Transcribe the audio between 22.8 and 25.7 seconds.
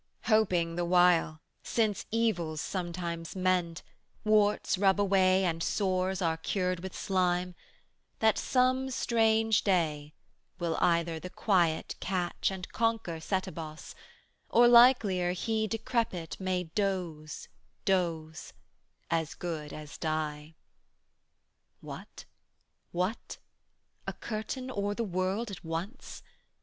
what? A curtain o'er the world at